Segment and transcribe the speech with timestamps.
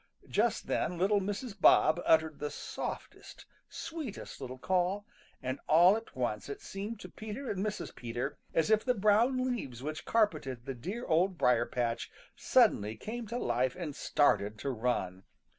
[0.27, 1.61] Just then little Mrs.
[1.61, 5.05] Bob uttered the softest, sweetest little call,
[5.43, 7.93] and all at once it seemed to Peter and Mrs.
[7.93, 13.27] Peter as if the brown leaves which carpeted the dear Old Briar patch suddenly came
[13.27, 15.21] to life and started to run.